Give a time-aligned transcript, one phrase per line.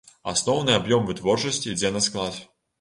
[0.31, 2.45] Асноўны аб'ём вытворчасці ідзе на склад.